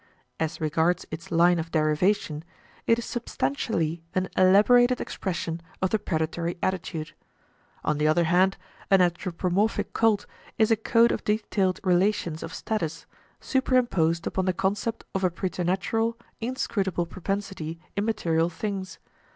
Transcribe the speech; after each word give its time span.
As 0.39 0.59
regards 0.59 1.05
its 1.11 1.29
line 1.29 1.59
of 1.59 1.69
derivation, 1.69 2.43
it 2.87 2.97
is 2.97 3.05
substantially 3.05 4.03
an 4.15 4.29
elaborated 4.35 4.99
expression 4.99 5.61
of 5.79 5.91
the 5.91 5.99
predatory 5.99 6.57
attitude. 6.63 7.13
On 7.83 7.99
the 7.99 8.07
other 8.07 8.23
hand, 8.23 8.57
an 8.89 9.01
anthropomorphic 9.01 9.93
cult 9.93 10.25
is 10.57 10.71
a 10.71 10.75
code 10.75 11.11
of 11.11 11.23
detailed 11.23 11.79
relations 11.83 12.41
of 12.41 12.51
status 12.51 13.05
superimposed 13.39 14.25
upon 14.25 14.45
the 14.45 14.53
concept 14.53 15.03
of 15.13 15.23
a 15.23 15.29
preternatural, 15.29 16.17
inscrutable 16.39 17.05
propensity 17.05 17.79
in 17.95 18.03
material 18.03 18.49
things. 18.49 18.97